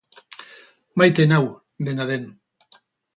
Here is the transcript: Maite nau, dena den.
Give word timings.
Maite 1.01 1.27
nau, 1.33 1.45
dena 1.89 2.09
den. 2.13 2.25